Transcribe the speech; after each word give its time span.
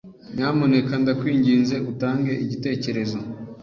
Nyamuneka 0.35 0.93
ndakwinginze 1.01 1.75
utange 1.91 2.31
igitekerezo. 2.43 3.17